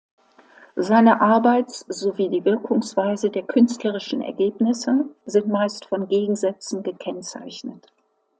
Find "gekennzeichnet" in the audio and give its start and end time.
6.81-7.85